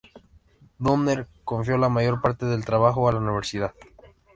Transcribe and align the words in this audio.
Donner 0.79 1.27
confió 1.43 1.77
la 1.77 1.87
mayor 1.87 2.21
parte 2.23 2.47
del 2.47 2.65
trabajo 2.65 3.07
a 3.07 3.11
la 3.11 3.19
universidad. 3.19 3.75